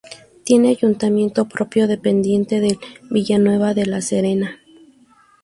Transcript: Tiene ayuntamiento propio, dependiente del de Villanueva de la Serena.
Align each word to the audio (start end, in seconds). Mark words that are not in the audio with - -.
Tiene 0.43 0.69
ayuntamiento 0.69 1.45
propio, 1.47 1.85
dependiente 1.87 2.59
del 2.59 2.79
de 2.79 2.79
Villanueva 3.11 3.75
de 3.75 3.85
la 3.85 4.01
Serena. 4.01 4.59